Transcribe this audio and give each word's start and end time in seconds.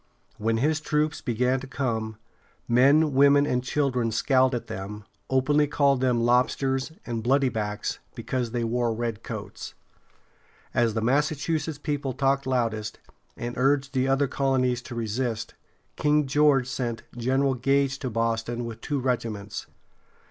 When 0.39 0.57
his 0.57 0.81
troops 0.81 1.21
began 1.21 1.59
to 1.59 1.67
come, 1.67 2.17
men, 2.67 3.13
women, 3.13 3.45
and 3.45 3.63
children 3.63 4.09
scowled 4.11 4.55
at 4.55 4.65
them, 4.65 5.03
openly 5.29 5.67
calling 5.67 5.99
them 5.99 6.21
"lobsters" 6.23 6.91
and 7.05 7.21
"bloody 7.21 7.49
backs" 7.49 7.99
because 8.15 8.49
they 8.49 8.63
wore 8.63 8.95
red 8.95 9.21
coats. 9.21 9.75
As 10.73 10.95
the 10.95 11.01
Massachusetts 11.01 11.77
people 11.77 12.13
talked 12.13 12.47
loudest, 12.47 12.97
and 13.37 13.53
urged 13.59 13.93
the 13.93 14.07
other 14.07 14.27
colonies 14.27 14.81
to 14.81 14.95
resist, 14.95 15.53
King 15.97 16.25
George 16.25 16.67
sent 16.67 17.03
General 17.15 17.53
Gage 17.53 17.99
to 17.99 18.09
Boston 18.09 18.65
with 18.65 18.81
two 18.81 18.99
regiments. 18.99 19.67